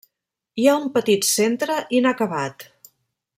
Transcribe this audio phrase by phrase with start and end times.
[0.61, 2.67] Hi ha un petit centre inacabat.